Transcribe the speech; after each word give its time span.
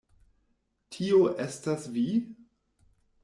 Tio 0.95 1.19
estas 1.45 1.85
vi? 1.99 2.05